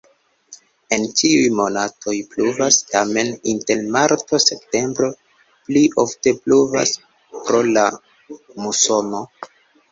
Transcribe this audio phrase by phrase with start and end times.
[0.95, 5.11] En ĉiuj monatoj pluvas, tamen inter marto-septembro
[5.69, 6.97] pli ofte pluvas
[7.39, 7.87] pro la
[8.67, 9.27] musono.